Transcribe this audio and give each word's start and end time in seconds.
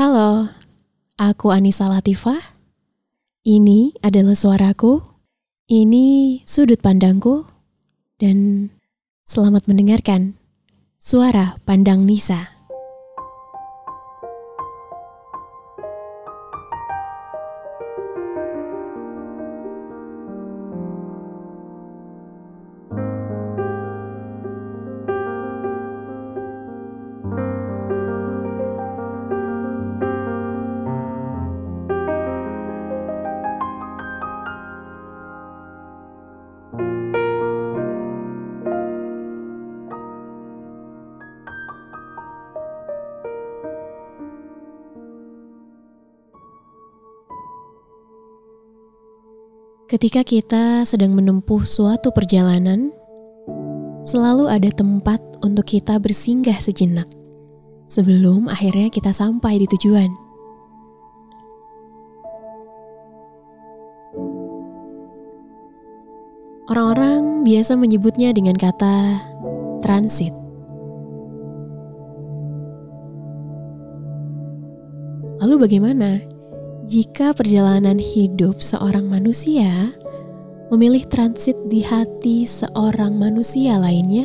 Halo, 0.00 0.48
aku 1.20 1.52
Anissa 1.52 1.84
Latifah. 1.84 2.40
Ini 3.44 4.00
adalah 4.00 4.32
suaraku. 4.32 4.96
Ini 5.68 6.40
sudut 6.48 6.80
pandangku. 6.80 7.44
Dan 8.16 8.72
selamat 9.28 9.68
mendengarkan 9.68 10.40
suara 10.96 11.60
pandang 11.68 12.08
Nisa. 12.08 12.59
Ketika 49.90 50.22
kita 50.22 50.86
sedang 50.86 51.18
menempuh 51.18 51.66
suatu 51.66 52.14
perjalanan, 52.14 52.94
selalu 54.06 54.46
ada 54.46 54.70
tempat 54.70 55.18
untuk 55.42 55.66
kita 55.66 55.98
bersinggah 55.98 56.54
sejenak 56.62 57.10
sebelum 57.90 58.46
akhirnya 58.46 58.86
kita 58.86 59.10
sampai 59.10 59.58
di 59.58 59.66
tujuan. 59.66 60.06
Orang-orang 66.70 67.42
biasa 67.42 67.74
menyebutnya 67.74 68.30
dengan 68.30 68.54
kata 68.54 69.18
transit. 69.82 70.30
Lalu 75.42 75.66
bagaimana 75.66 76.22
jika 76.80 77.36
perjalanan 77.36 78.00
hidup 78.00 78.64
seorang 78.64 79.04
manusia 79.04 79.92
memilih 80.72 81.04
transit 81.04 81.52
di 81.68 81.84
hati 81.84 82.48
seorang 82.48 83.20
manusia 83.20 83.76
lainnya, 83.76 84.24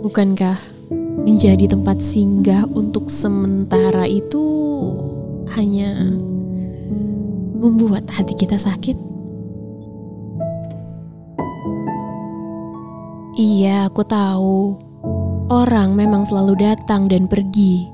bukankah 0.00 0.56
menjadi 1.20 1.68
tempat 1.68 2.00
singgah 2.00 2.64
untuk 2.72 3.12
sementara 3.12 4.08
itu 4.08 4.40
hanya 5.52 6.16
membuat 7.60 8.08
hati 8.08 8.32
kita 8.32 8.56
sakit? 8.56 8.96
Iya, 13.36 13.88
aku 13.88 14.02
tahu 14.04 14.89
Orang 15.50 15.98
memang 15.98 16.22
selalu 16.22 16.62
datang 16.62 17.10
dan 17.10 17.26
pergi. 17.26 17.90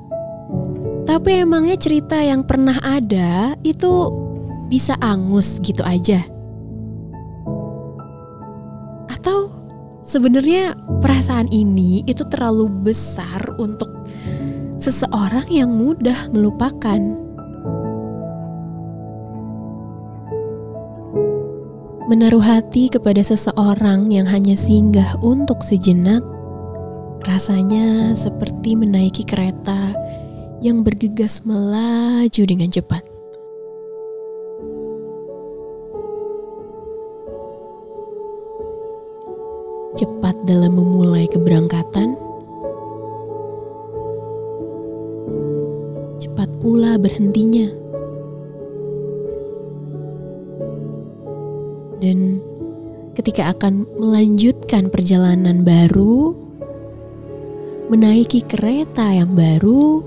Tapi 1.08 1.40
emangnya 1.40 1.80
cerita 1.80 2.20
yang 2.20 2.44
pernah 2.44 2.76
ada 2.84 3.56
itu 3.64 4.12
bisa 4.68 4.92
angus 5.00 5.56
gitu 5.64 5.80
aja? 5.80 6.20
Atau 9.08 9.48
sebenarnya 10.04 10.76
perasaan 11.00 11.48
ini 11.48 12.04
itu 12.04 12.28
terlalu 12.28 12.68
besar 12.92 13.40
untuk 13.56 13.88
seseorang 14.76 15.48
yang 15.48 15.72
mudah 15.72 16.28
melupakan? 16.36 17.00
Menaruh 22.04 22.44
hati 22.44 22.92
kepada 22.92 23.25
seseorang 23.25 24.12
yang 24.12 24.28
hanya 24.28 24.52
singgah 24.52 25.16
untuk 25.25 25.64
sejenak 25.64 26.20
Rasanya 27.25 28.12
seperti 28.12 28.77
menaiki 28.77 29.25
kereta 29.25 29.97
yang 30.60 30.82
bergegas 30.82 31.41
melaju 31.47 32.43
dengan 32.43 32.69
cepat. 32.69 33.03
Cepat 39.97 40.37
dalam 40.44 40.76
memulai 40.76 41.25
keberangkatan, 41.25 42.21
cepat 46.21 46.49
pula 46.60 47.00
berhentinya. 47.00 47.72
Dan 51.97 52.44
ketika 53.16 53.56
akan 53.56 53.88
melanjutkan 53.97 54.93
perjalanan 54.93 55.65
baru, 55.65 56.37
menaiki 57.86 58.42
kereta 58.42 59.14
yang 59.14 59.30
baru, 59.38 60.02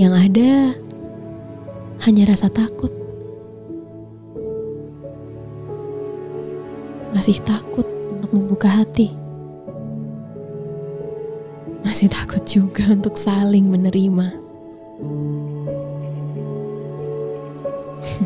yang 0.00 0.16
ada 0.16 0.72
hanya 2.08 2.32
rasa 2.32 2.48
takut. 2.48 2.88
Masih 7.12 7.36
takut 7.44 7.84
untuk 7.84 8.30
membuka 8.32 8.72
hati. 8.72 9.12
Masih 11.84 12.08
takut 12.08 12.40
juga 12.48 12.88
untuk 12.88 13.20
saling 13.20 13.68
menerima. 13.68 14.32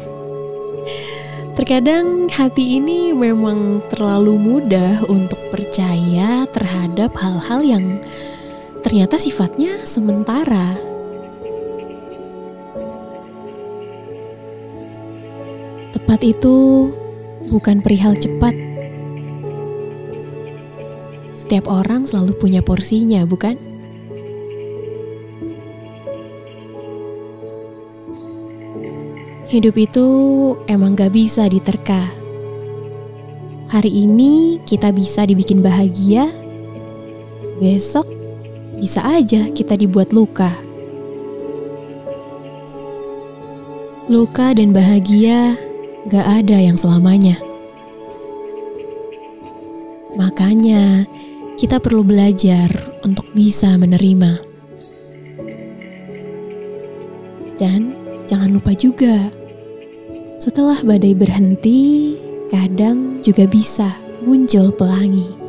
Terkadang 1.54 2.26
hati 2.34 2.82
ini 2.82 3.14
memang 3.14 3.78
terlalu 3.86 4.34
mudah 4.34 5.06
untuk 5.06 5.38
percaya 5.54 6.50
terhadap 6.50 7.14
hal-hal 7.14 7.62
yang 7.62 8.02
ternyata 8.82 9.22
sifatnya 9.22 9.86
sementara. 9.86 10.74
Tepat 15.94 16.20
itu 16.26 16.90
bukan 17.54 17.78
perihal 17.86 18.18
cepat. 18.18 18.54
Setiap 21.38 21.70
orang 21.70 22.02
selalu 22.02 22.34
punya 22.34 22.66
porsinya, 22.66 23.22
bukan? 23.22 23.73
Hidup 29.54 29.78
itu 29.78 30.08
emang 30.66 30.98
gak 30.98 31.14
bisa 31.14 31.46
diterka. 31.46 32.10
Hari 33.70 33.86
ini 33.86 34.58
kita 34.66 34.90
bisa 34.90 35.22
dibikin 35.22 35.62
bahagia, 35.62 36.26
besok 37.62 38.02
bisa 38.82 39.06
aja 39.06 39.46
kita 39.54 39.78
dibuat 39.78 40.10
luka. 40.10 40.50
Luka 44.10 44.58
dan 44.58 44.74
bahagia 44.74 45.54
gak 46.10 46.26
ada 46.42 46.58
yang 46.58 46.74
selamanya. 46.74 47.38
Makanya, 50.18 51.06
kita 51.54 51.78
perlu 51.78 52.02
belajar 52.02 52.74
untuk 53.06 53.30
bisa 53.30 53.78
menerima. 53.78 54.34
Dan 57.54 57.94
jangan 58.26 58.50
lupa 58.50 58.74
juga 58.74 59.43
setelah 60.44 60.76
badai 60.84 61.16
berhenti, 61.16 62.12
kadang 62.52 63.24
juga 63.24 63.48
bisa 63.48 63.96
muncul 64.28 64.68
pelangi. 64.76 65.43